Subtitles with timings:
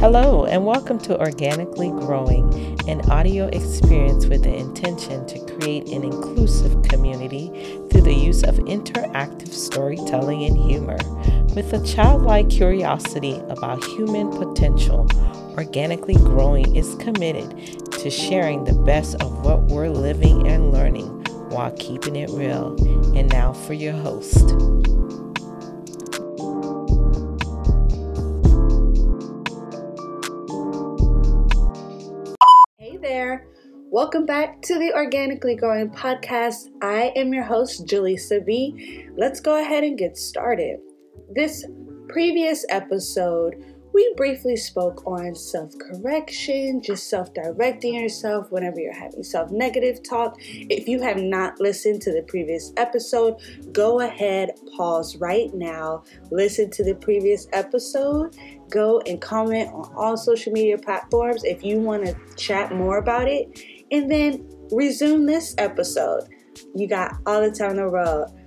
[0.00, 6.04] Hello, and welcome to Organically Growing, an audio experience with the intention to create an
[6.04, 7.48] inclusive community
[7.90, 10.98] through the use of interactive storytelling and humor.
[11.56, 15.08] With a childlike curiosity about human potential,
[15.56, 21.08] Organically Growing is committed to sharing the best of what we're living and learning
[21.50, 22.76] while keeping it real.
[23.16, 24.54] And now for your host.
[33.90, 36.68] Welcome back to the Organically Growing Podcast.
[36.82, 39.08] I am your host, Jalisa B.
[39.16, 40.78] Let's go ahead and get started.
[41.34, 41.64] This
[42.06, 43.54] previous episode,
[43.94, 50.02] we briefly spoke on self correction, just self directing yourself whenever you're having self negative
[50.02, 50.36] talk.
[50.38, 53.36] If you have not listened to the previous episode,
[53.72, 58.36] go ahead, pause right now, listen to the previous episode,
[58.68, 63.26] go and comment on all social media platforms if you want to chat more about
[63.26, 66.28] it and then resume this episode.
[66.74, 68.38] You got all the time in the world.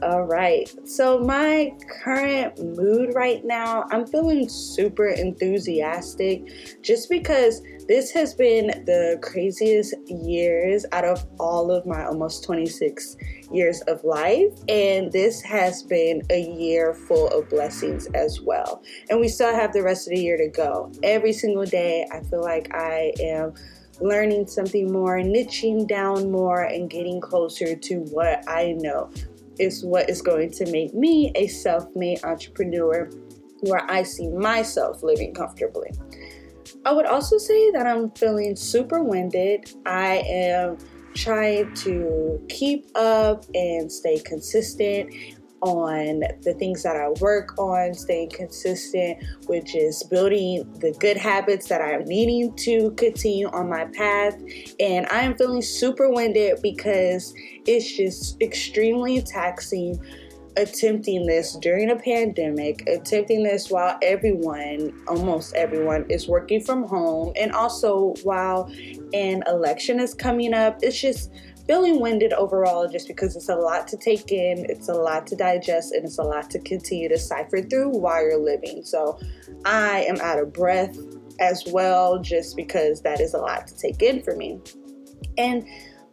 [0.00, 0.72] All right.
[0.86, 1.72] So, my
[2.04, 9.96] current mood right now, I'm feeling super enthusiastic just because this has been the craziest
[10.06, 13.16] years out of all of my almost 26
[13.50, 14.52] years of life.
[14.68, 18.84] And this has been a year full of blessings as well.
[19.10, 20.92] And we still have the rest of the year to go.
[21.02, 23.54] Every single day, I feel like I am
[24.00, 29.10] learning something more, niching down more, and getting closer to what I know
[29.58, 33.10] is what is going to make me a self made entrepreneur
[33.60, 35.90] where I see myself living comfortably.
[36.84, 39.74] I would also say that I'm feeling super winded.
[39.84, 40.78] I am
[41.14, 45.12] trying to keep up and stay consistent
[45.62, 51.68] on the things that I work on, staying consistent, which is building the good habits
[51.68, 54.40] that I'm needing to continue on my path.
[54.78, 57.34] And I am feeling super winded because
[57.66, 59.98] it's just extremely taxing
[60.58, 67.32] attempting this during a pandemic, attempting this while everyone, almost everyone, is working from home,
[67.36, 68.70] and also while
[69.14, 70.78] an election is coming up.
[70.82, 71.30] It's just
[71.68, 75.36] feeling winded overall just because it's a lot to take in, it's a lot to
[75.36, 78.82] digest, and it's a lot to continue to cipher through while you're living.
[78.82, 79.20] So
[79.66, 80.96] I am out of breath
[81.38, 84.60] as well, just because that is a lot to take in for me.
[85.36, 85.64] And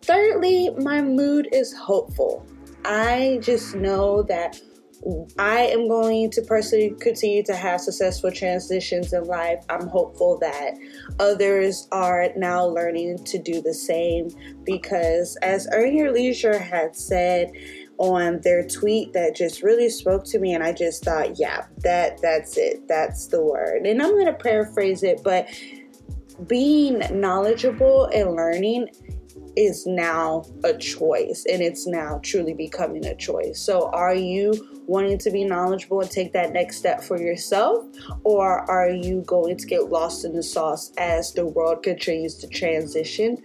[0.02, 2.46] thirdly, my mood is hopeful.
[2.84, 4.62] I just know that
[5.38, 9.64] I am going to personally continue to have successful transitions in life.
[9.70, 10.74] I'm hopeful that
[11.20, 14.30] others are now learning to do the same
[14.64, 17.52] because, as Earn Your Leisure had said,
[17.98, 22.22] on their tweet that just really spoke to me and I just thought, yeah, that
[22.22, 22.88] that's it.
[22.88, 23.86] That's the word.
[23.86, 25.48] And I'm going to paraphrase it, but
[26.48, 28.90] being knowledgeable and learning
[29.56, 33.62] is now a choice and it's now truly becoming a choice.
[33.62, 37.86] So, are you wanting to be knowledgeable and take that next step for yourself,
[38.24, 42.48] or are you going to get lost in the sauce as the world continues to
[42.48, 43.38] transition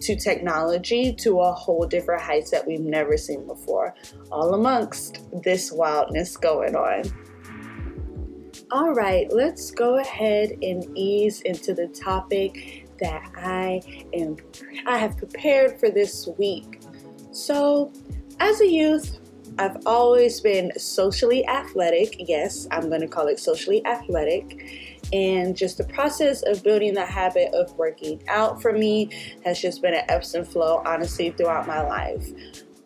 [0.00, 3.94] to technology to a whole different heights that we've never seen before,
[4.30, 7.02] all amongst this wildness going on?
[8.70, 13.80] All right, let's go ahead and ease into the topic that I
[14.12, 14.36] am
[14.86, 16.80] I have prepared for this week.
[17.32, 17.92] So,
[18.40, 19.18] as a youth,
[19.58, 22.16] I've always been socially athletic.
[22.18, 25.00] Yes, I'm going to call it socially athletic.
[25.12, 29.10] And just the process of building the habit of working out for me
[29.44, 32.28] has just been an ebbs and flow, honestly, throughout my life.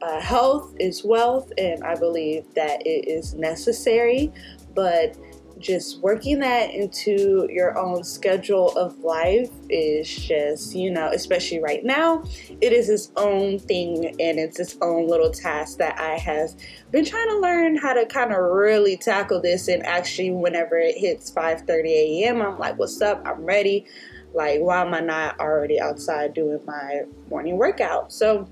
[0.01, 4.33] Uh, health is wealth, and I believe that it is necessary,
[4.75, 5.17] but
[5.61, 11.85] just working that into your own schedule of life is just, you know, especially right
[11.85, 12.25] now,
[12.61, 16.51] it is its own thing and it's its own little task that I have
[16.91, 20.97] been trying to learn how to kind of really tackle this and actually whenever it
[20.97, 23.23] hits 5:30 a.m., I'm like, "What's up?
[23.25, 23.87] I'm ready."
[24.33, 28.13] Like, why am I not already outside doing my morning workout?
[28.13, 28.49] So,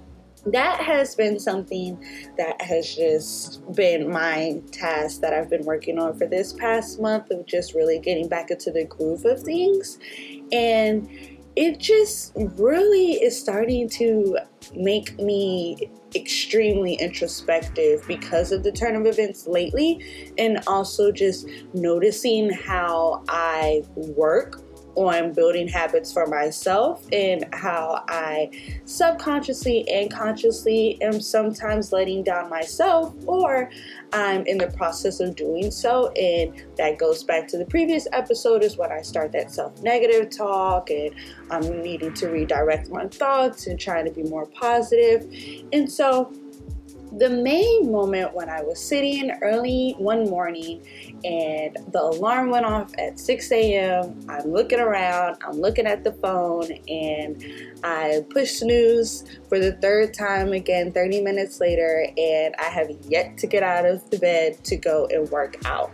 [0.52, 1.98] that has been something
[2.36, 7.30] that has just been my task that I've been working on for this past month
[7.30, 9.98] of just really getting back into the groove of things.
[10.52, 11.08] And
[11.56, 14.38] it just really is starting to
[14.76, 22.50] make me extremely introspective because of the turn of events lately, and also just noticing
[22.50, 24.62] how I work
[25.06, 28.50] on building habits for myself and how I
[28.84, 33.70] subconsciously and consciously am sometimes letting down myself or
[34.12, 36.08] I'm in the process of doing so.
[36.12, 40.30] And that goes back to the previous episode is when I start that self negative
[40.30, 41.14] talk and
[41.50, 45.30] I'm needing to redirect my thoughts and trying to be more positive.
[45.72, 46.32] And so,
[47.16, 50.87] the main moment when I was sitting early one morning
[51.25, 54.26] and the alarm went off at 6 a.m.
[54.28, 57.43] I'm looking around, I'm looking at the phone, and
[57.82, 63.38] I push snooze for the third time again 30 minutes later, and I have yet
[63.38, 65.90] to get out of the bed to go and work out.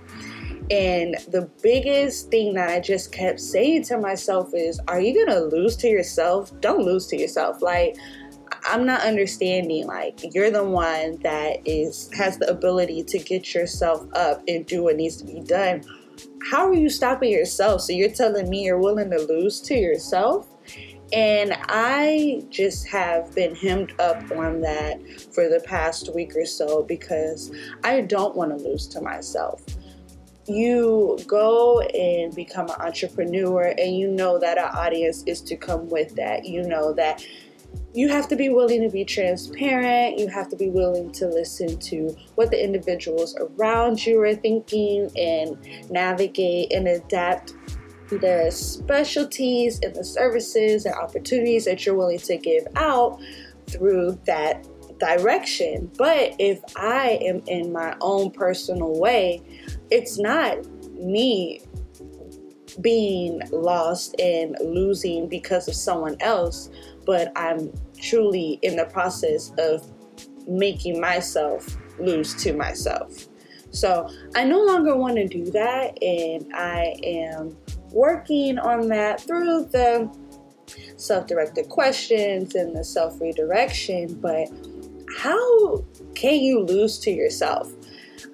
[0.70, 5.40] And the biggest thing that I just kept saying to myself is, Are you gonna
[5.40, 6.58] lose to yourself?
[6.60, 7.60] Don't lose to yourself.
[7.60, 7.96] Like,
[8.66, 14.06] I'm not understanding like you're the one that is has the ability to get yourself
[14.14, 15.84] up and do what needs to be done.
[16.50, 17.82] How are you stopping yourself?
[17.82, 20.46] So you're telling me you're willing to lose to yourself?
[21.12, 25.00] And I just have been hemmed up on that
[25.32, 27.52] for the past week or so because
[27.84, 29.62] I don't want to lose to myself
[30.46, 35.88] you go and become an entrepreneur and you know that an audience is to come
[35.88, 37.24] with that you know that
[37.94, 40.18] you have to be willing to be transparent.
[40.18, 45.10] You have to be willing to listen to what the individuals around you are thinking
[45.16, 47.54] and navigate and adapt
[48.08, 53.20] the specialties and the services and opportunities that you're willing to give out
[53.66, 54.66] through that
[54.98, 55.90] direction.
[55.96, 59.42] But if I am in my own personal way,
[59.90, 61.60] it's not me
[62.80, 66.70] being lost and losing because of someone else,
[67.04, 69.90] but I'm truly in the process of
[70.46, 73.28] making myself lose to myself.
[73.70, 77.56] So I no longer want to do that, and I am
[77.90, 80.10] working on that through the
[80.96, 84.14] self directed questions and the self redirection.
[84.20, 84.48] But
[85.18, 85.84] how
[86.14, 87.72] can you lose to yourself?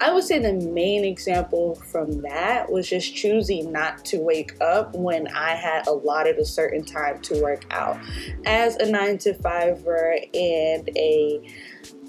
[0.00, 4.94] I would say the main example from that was just choosing not to wake up
[4.94, 7.98] when I had allotted a certain time to work out.
[8.46, 11.40] As a nine to fiver and a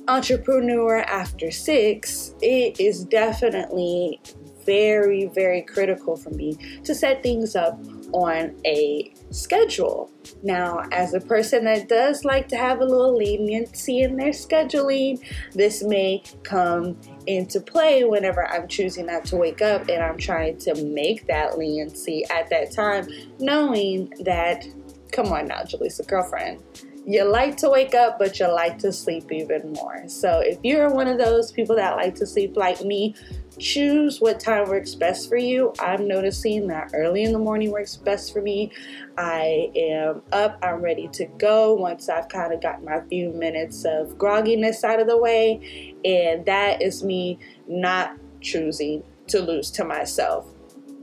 [0.07, 4.21] entrepreneur after six, it is definitely
[4.65, 7.79] very, very critical for me to set things up
[8.13, 10.11] on a schedule.
[10.43, 15.19] Now, as a person that does like to have a little leniency in their scheduling,
[15.53, 16.97] this may come
[17.27, 21.57] into play whenever I'm choosing not to wake up and I'm trying to make that
[21.57, 23.07] leniency at that time,
[23.39, 24.65] knowing that,
[25.11, 26.61] come on now, Jaleesa, girlfriend,
[27.05, 30.03] you like to wake up, but you like to sleep even more.
[30.07, 33.15] So if you're one of those people that like to sleep like me,
[33.59, 35.73] choose what time works best for you.
[35.79, 38.71] I'm noticing that early in the morning works best for me.
[39.17, 43.85] I am up, I'm ready to go once I've kind of got my few minutes
[43.85, 45.95] of grogginess out of the way.
[46.05, 50.47] And that is me not choosing to lose to myself.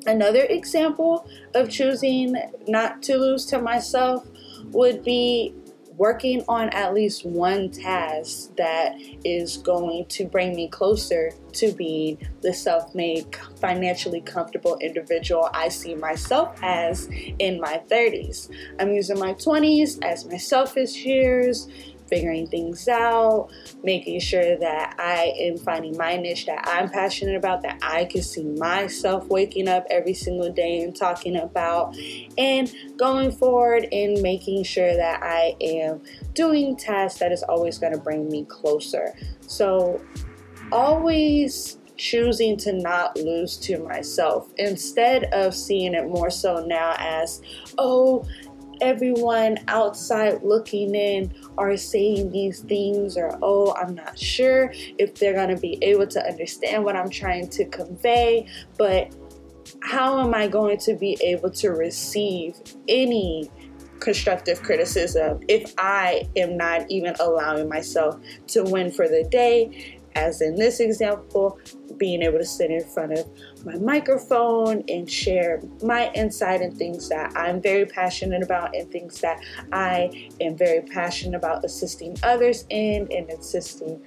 [0.06, 2.34] Another example of choosing
[2.66, 4.26] not to lose to myself
[4.70, 5.54] would be
[5.98, 12.16] working on at least one task that is going to bring me closer to being
[12.40, 17.08] the self made, financially comfortable individual I see myself as
[17.38, 18.48] in my 30s.
[18.78, 21.68] I'm using my 20s as my selfish years,
[22.08, 23.50] figuring things out,
[23.82, 28.22] making sure that I am finding my niche that I'm passionate about, that I can
[28.22, 31.96] see myself waking up every single day and talking about,
[32.36, 36.02] and going forward and making sure that I am
[36.34, 39.14] doing tasks that is always going to bring me closer.
[39.46, 40.00] So,
[40.70, 47.42] always choosing to not lose to myself instead of seeing it more so now as,
[47.76, 48.24] oh,
[48.80, 55.34] everyone outside looking in are saying these things, or oh, I'm not sure if they're
[55.34, 59.14] going to be able to understand what I'm trying to convey, but
[59.82, 62.56] how am I going to be able to receive
[62.88, 63.50] any
[64.00, 69.97] constructive criticism if I am not even allowing myself to win for the day?
[70.18, 71.60] As in this example,
[71.96, 73.28] being able to sit in front of
[73.64, 79.20] my microphone and share my insight and things that I'm very passionate about and things
[79.20, 79.40] that
[79.72, 84.04] I am very passionate about assisting others in and assisting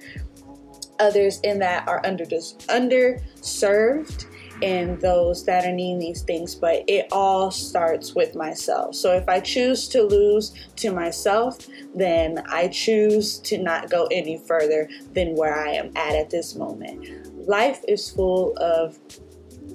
[1.00, 4.26] others in that are under underserved
[4.62, 8.94] and those that are needing these things, but it all starts with myself.
[8.94, 11.58] So if I choose to lose to myself,
[11.94, 16.54] then I choose to not go any further than where I am at at this
[16.54, 17.48] moment.
[17.48, 18.98] Life is full of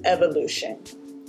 [0.04, 0.78] evolution.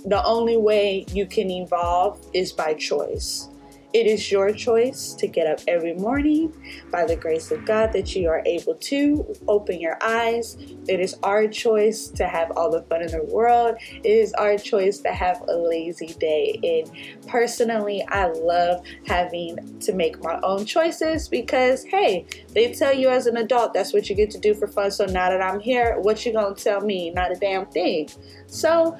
[0.04, 3.48] the only way you can evolve is by choice.
[3.92, 6.54] It is your choice to get up every morning
[6.92, 10.56] by the grace of God that you are able to open your eyes.
[10.86, 13.76] It is our choice to have all the fun in the world.
[13.80, 16.60] It is our choice to have a lazy day.
[16.62, 23.08] And personally, I love having to make my own choices because, hey, they tell you
[23.08, 24.92] as an adult that's what you get to do for fun.
[24.92, 27.10] So now that I'm here, what you gonna tell me?
[27.10, 28.08] Not a damn thing.
[28.46, 28.96] So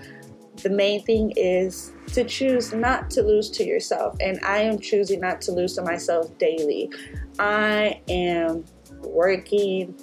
[0.63, 4.17] the main thing is to choose not to lose to yourself.
[4.21, 6.91] And I am choosing not to lose to myself daily.
[7.39, 8.65] I am
[9.03, 9.95] working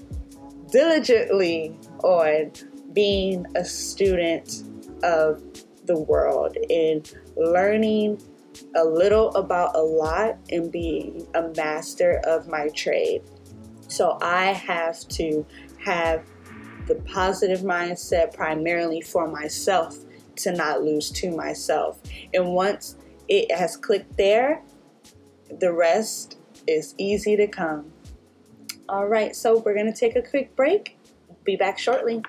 [0.72, 2.52] diligently on
[2.94, 4.64] being a student
[5.04, 5.42] of
[5.86, 8.22] the world and learning
[8.76, 13.22] a little about a lot and being a master of my trade.
[13.88, 15.46] So I have to
[15.84, 16.26] have
[16.88, 19.98] the positive mindset primarily for myself
[20.38, 22.00] to not lose to myself.
[22.34, 22.96] And once
[23.28, 24.64] it has clicked there,
[25.60, 27.92] the rest is easy to come.
[28.90, 30.98] All right, so we're going to take a quick break.
[31.44, 32.22] Be back shortly.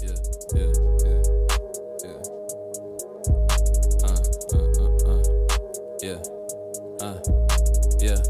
[0.00, 0.16] Yeah,
[0.54, 0.72] yeah,
[1.04, 1.22] yeah,
[2.04, 2.20] yeah.
[4.04, 4.20] Uh,
[4.52, 4.60] uh,
[5.08, 5.22] uh.
[6.02, 6.20] yeah,
[7.00, 7.18] uh,
[8.00, 8.20] yeah,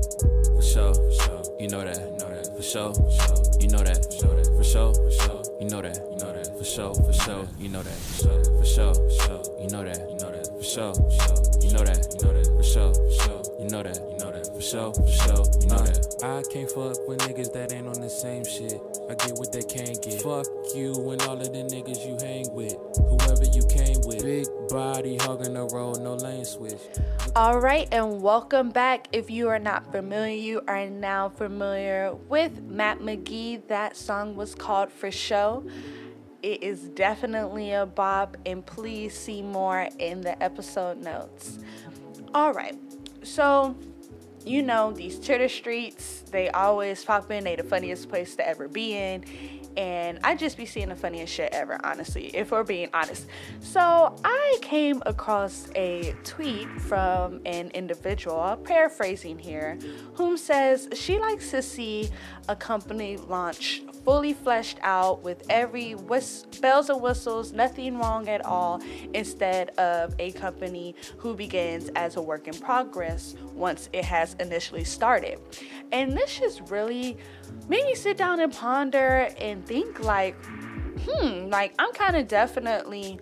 [0.54, 1.42] for sure, for sure.
[1.58, 2.92] You know that, you know that, for sure.
[7.24, 7.48] Sure.
[7.58, 9.60] You know that, for sure for sure, for sure.
[9.60, 11.44] You know that, you know that, for sure, for sure.
[11.60, 13.42] You know that, you know that, for sure, for sure.
[13.60, 15.44] You know that, you know that, for sure, for sure.
[15.60, 16.04] You know that.
[16.24, 18.80] I can't fuck with niggas that ain't on the same shit.
[19.08, 20.22] I get what they can't get.
[20.22, 22.76] Fuck you and all of the niggas you hang with.
[22.96, 24.22] Whoever you came with.
[24.22, 26.80] Big body hugging the road, no lane switch.
[27.36, 29.08] All right, and welcome back.
[29.12, 33.66] If you are not familiar, you are now familiar with Matt McGee.
[33.68, 35.70] That song was called Fasho.
[36.44, 41.58] It is definitely a bop, and please see more in the episode notes.
[42.34, 42.76] All right,
[43.22, 43.74] so
[44.44, 47.44] you know these Twitter streets, they always pop in.
[47.44, 49.24] They the funniest place to ever be in,
[49.78, 53.26] and I just be seeing the funniest shit ever, honestly, if we're being honest.
[53.60, 59.78] So I came across a tweet from an individual, paraphrasing here,
[60.12, 62.10] whom says she likes to see
[62.50, 68.44] a company launch fully fleshed out with every whist- bells and whistles, nothing wrong at
[68.44, 68.80] all,
[69.14, 74.84] instead of a company who begins as a work in progress once it has initially
[74.84, 75.38] started.
[75.92, 77.16] And this just really
[77.68, 80.36] made me sit down and ponder and think like,
[81.06, 83.18] hmm, like I'm kind of definitely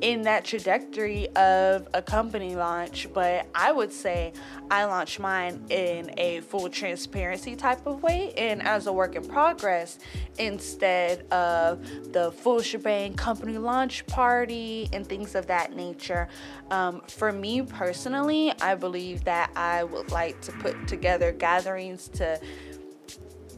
[0.00, 4.32] in that trajectory of a company launch, but I would say
[4.70, 9.24] I launched mine in a full transparency type of way and as a work in
[9.24, 9.98] progress
[10.38, 16.28] instead of the full shebang company launch party and things of that nature.
[16.70, 22.40] Um, for me personally, I believe that I would like to put together gatherings to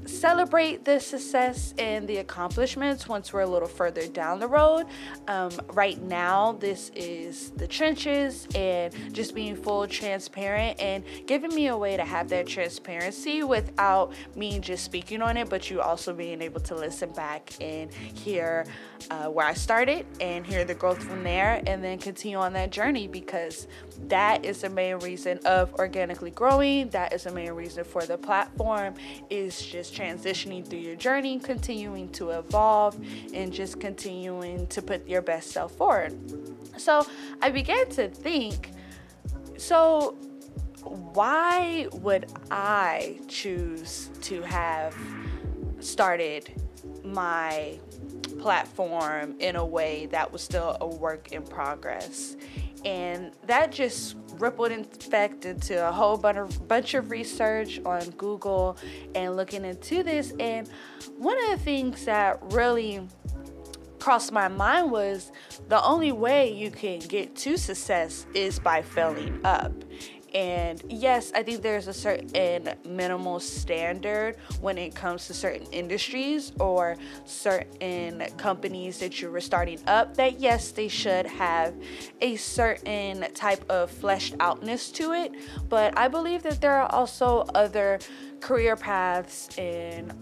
[0.07, 4.87] celebrate the success and the accomplishments once we're a little further down the road.
[5.29, 11.69] Um, right now, this is the trenches and just being full transparent and giving me
[11.69, 16.13] a way to have that transparency without me just speaking on it, but you also
[16.13, 18.65] being able to listen back and hear
[19.11, 22.71] uh, where I started and hear the growth from there and then continue on that
[22.71, 23.67] journey because
[24.09, 26.89] that is the main reason of organically growing.
[26.91, 28.95] That is the main reason for the platform
[29.31, 32.99] is just transitioning through your journey, continuing to evolve,
[33.35, 36.17] and just continuing to put your best self forward.
[36.79, 37.07] So
[37.41, 38.71] I began to think
[39.63, 40.17] so,
[40.83, 44.97] why would I choose to have
[45.79, 46.53] started
[47.05, 47.79] my
[48.41, 52.37] platform in a way that was still a work in progress?
[52.85, 58.77] And that just rippled effect into a whole bunch of research on Google
[59.15, 60.33] and looking into this.
[60.41, 60.69] And
[61.17, 63.07] one of the things that really
[64.01, 65.31] crossed my mind was
[65.69, 69.73] the only way you can get to success is by failing up.
[70.35, 76.53] And yes, I think there's a certain minimal standard when it comes to certain industries
[76.59, 80.17] or certain companies that you're starting up.
[80.17, 81.75] That yes, they should have
[82.21, 85.33] a certain type of fleshed outness to it.
[85.69, 87.99] But I believe that there are also other
[88.41, 90.13] career paths and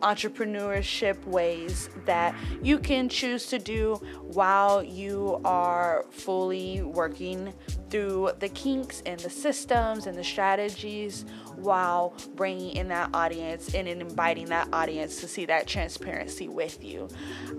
[0.00, 7.52] entrepreneurship ways that you can choose to do while you are fully working
[7.90, 11.24] through the kinks and the systems and the strategies
[11.62, 17.08] while bringing in that audience and inviting that audience to see that transparency with you.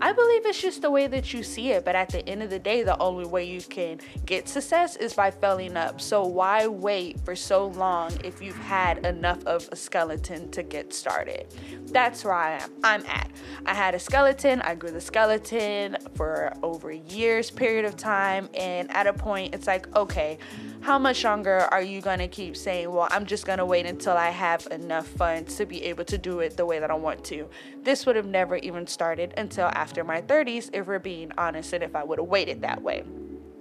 [0.01, 2.49] I believe it's just the way that you see it, but at the end of
[2.49, 6.01] the day, the only way you can get success is by filling up.
[6.01, 10.93] So why wait for so long if you've had enough of a skeleton to get
[10.93, 11.47] started?
[11.87, 12.71] That's where I am.
[12.83, 13.29] I'm at.
[13.65, 18.89] I had a skeleton, I grew the skeleton for over years period of time, and
[18.91, 20.37] at a point it's like, okay,
[20.81, 23.85] how much longer are you going to keep saying, well, I'm just going to wait
[23.85, 26.95] until I have enough funds to be able to do it the way that I
[26.95, 27.47] want to?
[27.83, 31.83] This would have never even started until after my 30s, if we're being honest, and
[31.83, 33.03] if I would have waited that way.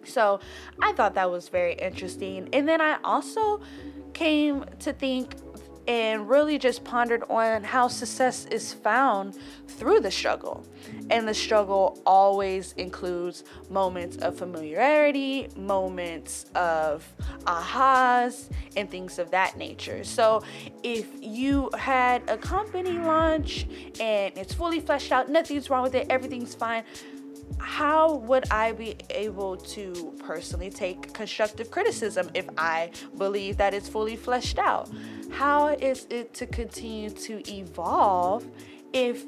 [0.05, 0.41] So
[0.83, 2.49] I thought that was very interesting.
[2.53, 3.61] And then I also
[4.15, 5.35] came to think
[5.87, 10.65] and really just pondered on how success is found through the struggle.
[11.11, 17.07] And the struggle always includes moments of familiarity, moments of
[17.45, 20.05] ahas, and things of that nature.
[20.05, 20.43] So
[20.83, 23.67] if you had a company launch
[24.01, 26.85] and it's fully fleshed out, nothing's wrong with it, everything's fine
[27.59, 33.89] how would I be able to personally take constructive criticism if I believe that it's
[33.89, 34.91] fully fleshed out?
[35.33, 38.47] How is it to continue to evolve
[38.93, 39.25] if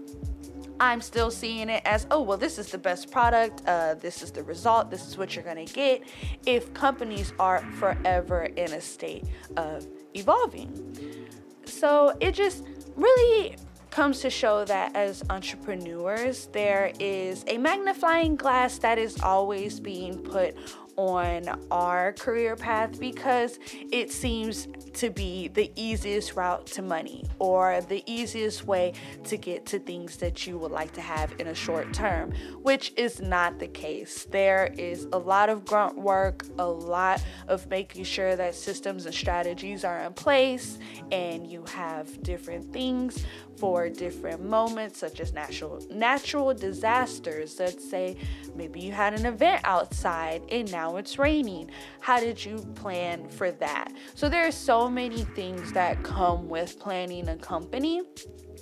[0.80, 4.32] I'm still seeing it as, oh, well, this is the best product, uh, this is
[4.32, 6.02] the result, this is what you're gonna get,
[6.44, 9.24] if companies are forever in a state
[9.56, 11.28] of evolving.
[11.64, 12.64] So it just
[12.96, 13.56] really
[13.90, 20.18] comes to show that as entrepreneurs, there is a magnifying glass that is always being
[20.18, 20.56] put
[20.96, 23.58] on our career path because
[23.90, 28.92] it seems to be the easiest route to money or the easiest way
[29.24, 32.32] to get to things that you would like to have in a short term,
[32.62, 34.24] which is not the case.
[34.30, 39.14] There is a lot of grunt work, a lot of making sure that systems and
[39.14, 40.78] strategies are in place,
[41.10, 43.24] and you have different things
[43.58, 47.58] for different moments, such as natural natural disasters.
[47.58, 48.16] Let's say
[48.54, 51.70] maybe you had an event outside and now it's raining.
[52.00, 53.92] How did you plan for that?
[54.14, 58.02] So there are so many things that come with planning a company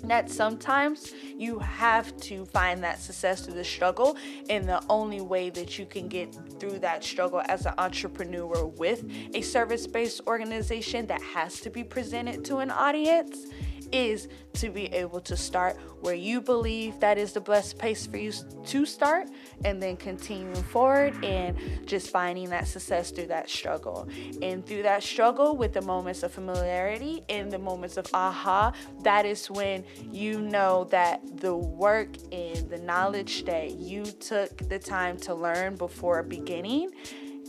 [0.04, 4.16] that sometimes you have to find that success through the struggle
[4.48, 9.04] and the only way that you can get through that struggle as an entrepreneur with
[9.34, 13.46] a service-based organization that has to be presented to an audience
[13.92, 18.16] is to be able to start where you believe that is the best place for
[18.16, 18.32] you
[18.64, 19.28] to start
[19.64, 24.08] and then continuing forward and just finding that success through that struggle.
[24.42, 28.72] And through that struggle with the moments of familiarity and the moments of aha,
[29.02, 34.78] that is when you know that the work and the knowledge that you took the
[34.78, 36.90] time to learn before beginning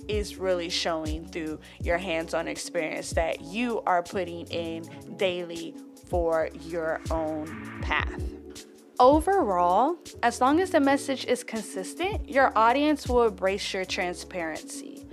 [0.08, 4.84] is really showing through your hands on experience that you are putting in
[5.18, 5.76] daily
[6.12, 7.48] for your own
[7.82, 8.22] path.
[9.00, 15.08] Overall, as long as the message is consistent, your audience will embrace your transparency.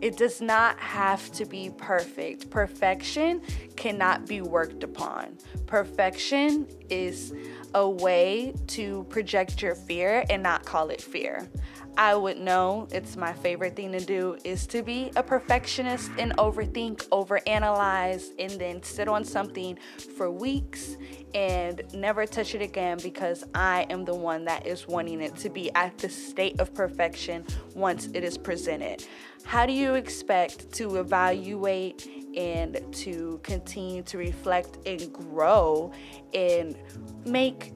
[0.00, 2.50] It does not have to be perfect.
[2.50, 3.42] Perfection
[3.74, 5.38] cannot be worked upon.
[5.66, 7.34] Perfection is
[7.74, 11.48] a way to project your fear and not call it fear.
[11.96, 16.36] I would know it's my favorite thing to do is to be a perfectionist and
[16.38, 19.78] overthink, overanalyze, and then sit on something
[20.16, 20.96] for weeks
[21.34, 25.50] and never touch it again because I am the one that is wanting it to
[25.50, 29.06] be at the state of perfection once it is presented.
[29.44, 35.92] How do you expect to evaluate and to continue to reflect and grow
[36.32, 36.76] and
[37.24, 37.72] make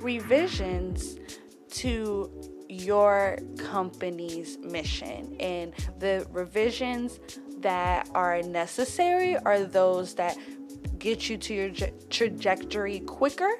[0.00, 1.18] revisions
[1.74, 2.30] to
[2.68, 5.36] your company's mission.
[5.40, 7.20] And the revisions
[7.58, 10.36] that are necessary are those that
[10.98, 11.70] get you to your
[12.10, 13.50] trajectory quicker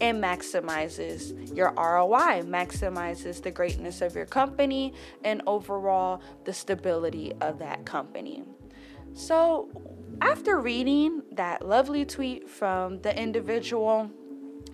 [0.00, 4.92] and maximizes your ROI, maximizes the greatness of your company,
[5.24, 8.44] and overall the stability of that company.
[9.14, 9.70] So,
[10.20, 14.10] after reading that lovely tweet from the individual,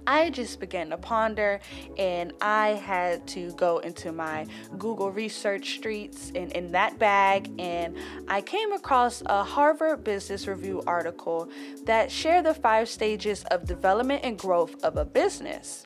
[0.06, 1.60] I just began to ponder
[1.98, 4.46] and I had to go into my
[4.78, 7.96] Google research streets and in that bag and
[8.28, 11.48] I came across a Harvard Business Review article
[11.84, 15.84] that shared the five stages of development and growth of a business.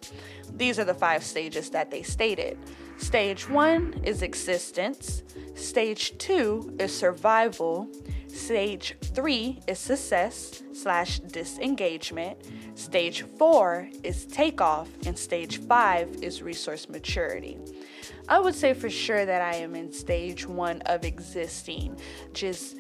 [0.57, 2.59] These are the five stages that they stated.
[2.99, 5.25] Stage one is existence,
[5.55, 7.89] stage two is survival,
[8.35, 12.37] Stage three is success slash disengagement.
[12.75, 14.89] Stage four is takeoff.
[15.07, 17.59] And stage five is resource maturity.
[18.29, 21.97] I would say for sure that I am in stage one of existing,
[22.33, 22.77] just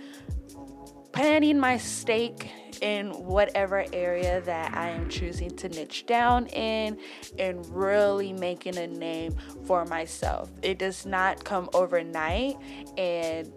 [1.12, 6.98] planting my stake in whatever area that I am choosing to niche down in
[7.38, 10.50] and really making a name for myself.
[10.62, 12.56] It does not come overnight
[12.98, 13.52] and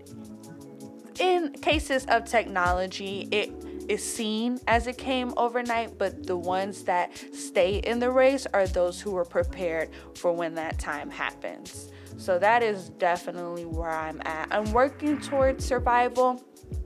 [1.20, 3.52] in cases of technology, it
[3.88, 8.68] is seen as it came overnight, but the ones that stay in the race are
[8.68, 11.92] those who are prepared for when that time happens.
[12.18, 14.48] So that is definitely where I'm at.
[14.52, 16.44] I'm working towards survival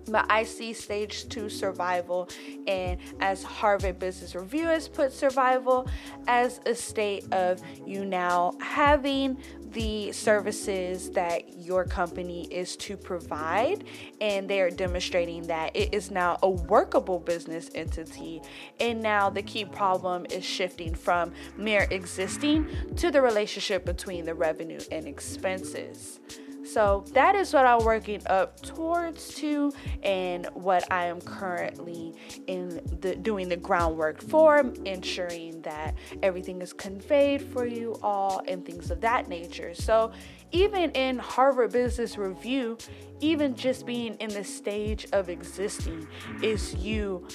[0.10, 2.30] but I see stage two survival,
[2.68, 5.88] and as Harvard Business Review has put survival
[6.28, 9.38] as a state of you now having
[9.72, 13.86] the services that your company is to provide,
[14.20, 18.42] and they are demonstrating that it is now a workable business entity.
[18.80, 24.36] And now the key problem is shifting from mere existing to the relationship between the
[24.36, 26.20] revenue and expenses.
[26.64, 32.14] So that is what I'm working up towards to and what I am currently
[32.48, 38.66] in the doing the groundwork for, ensuring that everything is conveyed for you all and
[38.66, 39.74] things of that nature.
[39.74, 40.12] So
[40.52, 42.78] even in Harvard Business Review,
[43.20, 46.08] even just being in the stage of existing
[46.42, 47.28] is you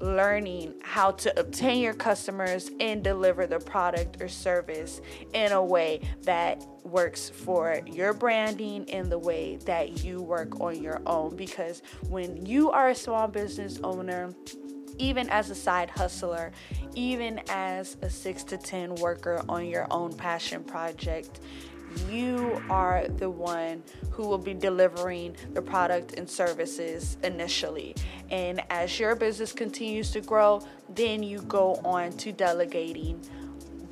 [0.00, 5.00] learning how to obtain your customers and deliver the product or service
[5.32, 10.82] in a way that works for your branding in the way that you work on
[10.82, 11.36] your own.
[11.36, 14.32] Because when you are a small business owner,
[14.98, 16.52] even as a side hustler,
[16.94, 21.40] even as a six to 10 worker on your own passion project,
[22.08, 27.94] you are the one who will be delivering the product and services initially.
[28.30, 30.60] And as your business continues to grow,
[30.94, 33.20] then you go on to delegating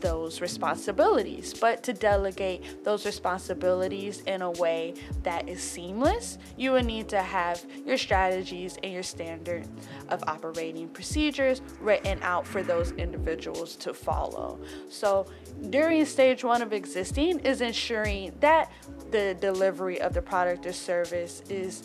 [0.06, 6.84] those responsibilities, but to delegate those responsibilities in a way that is seamless, you will
[6.84, 9.66] need to have your strategies and your standard
[10.10, 14.60] of operating procedures written out for those individuals to follow.
[14.88, 15.26] So,
[15.70, 18.70] during stage one of existing, is ensuring that
[19.10, 21.82] the delivery of the product or service is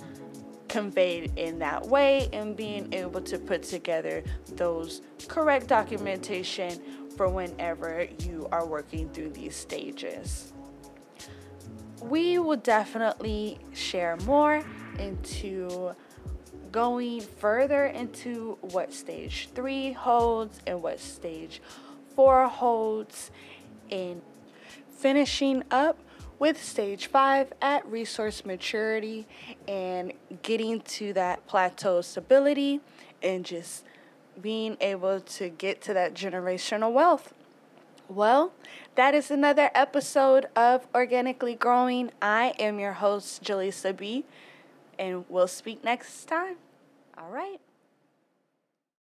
[0.72, 6.80] conveyed in that way and being able to put together those correct documentation
[7.16, 10.54] for whenever you are working through these stages.
[12.02, 14.64] We will definitely share more
[14.98, 15.96] into
[16.72, 21.62] going further into what stage three holds and what stage
[22.16, 23.32] four holds,
[23.90, 24.22] and
[24.98, 25.98] finishing up
[26.40, 29.28] with stage five at resource maturity
[29.68, 32.80] and getting to that plateau stability
[33.22, 33.86] and just
[34.40, 37.34] being able to get to that generational wealth.
[38.08, 38.52] Well,
[38.96, 42.12] that is another episode of Organically Growing.
[42.22, 44.26] I am your host, Jalisa B,
[45.00, 46.58] and we'll speak next time.
[47.18, 47.62] All right.